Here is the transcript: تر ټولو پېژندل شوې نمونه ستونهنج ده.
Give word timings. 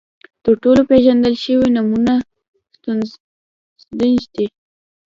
تر 0.43 0.53
ټولو 0.63 0.81
پېژندل 0.89 1.33
شوې 1.43 1.67
نمونه 1.75 2.13
ستونهنج 2.75 4.21
ده. 4.35 4.45